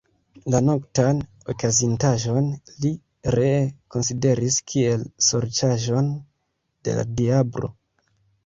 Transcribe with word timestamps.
La 0.53 0.59
noktan 0.67 1.19
okazintaĵon 1.53 2.47
li 2.85 2.91
ree 3.35 3.59
konsideris 3.97 4.57
kiel 4.73 5.07
sorĉaĵon 5.29 6.11
de 6.89 6.97
la 7.03 7.05
diablo. 7.21 7.71